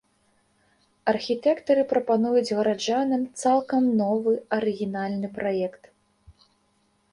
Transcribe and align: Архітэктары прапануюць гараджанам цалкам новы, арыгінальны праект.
Архітэктары 1.11 1.83
прапануюць 1.91 2.55
гараджанам 2.61 3.21
цалкам 3.43 3.83
новы, 4.01 4.33
арыгінальны 4.61 5.33
праект. 5.39 5.83